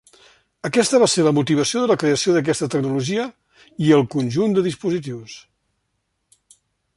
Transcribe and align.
Aquesta 0.67 1.01
va 1.01 1.09
ser 1.15 1.25
la 1.27 1.33
motivació 1.39 1.83
de 1.83 1.89
la 1.91 1.97
creació 2.03 2.33
d’aquesta 2.37 2.69
tecnologia 2.77 3.27
i 3.89 3.93
el 3.99 4.07
conjunt 4.17 4.57
de 4.57 4.65
dispositius. 4.69 5.37